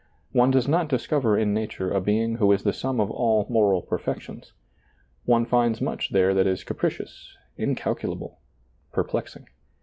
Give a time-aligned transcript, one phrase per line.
[0.31, 3.83] One does not discover in nature a Being who is the sum of all moral
[3.83, 4.51] perfections.
[5.25, 8.39] One finds much there that is capricious, incalculable,
[8.91, 9.45] perplexing.